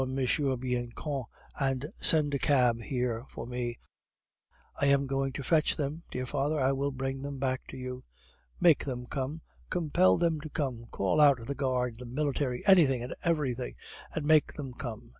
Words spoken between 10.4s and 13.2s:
to come! Call out the Guard, the military, anything and